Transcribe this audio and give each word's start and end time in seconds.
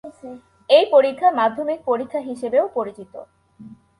এই 0.69 0.85
পরীক্ষা 0.91 1.27
মাধ্যমিক 1.31 1.79
পরীক্ষা 1.85 2.19
হিসেবেও 2.29 2.65
পরিচিত। 2.77 3.13